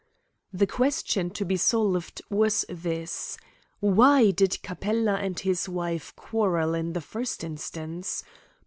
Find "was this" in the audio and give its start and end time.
2.31-3.37